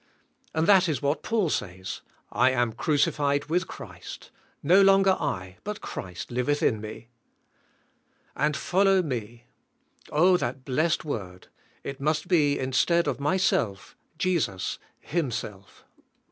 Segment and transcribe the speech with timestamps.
[0.55, 2.01] And that is what Paul says,
[2.31, 4.31] ''I am crucified with Christ.
[4.63, 7.09] No longer I but Christ liveth in me."
[8.35, 9.45] ^'And follow me."
[10.11, 11.49] Oh, that blessed word.
[11.83, 15.85] It must be instead of myself^ Jesus, Himself.